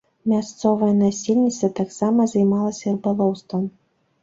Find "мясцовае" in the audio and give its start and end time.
0.31-0.89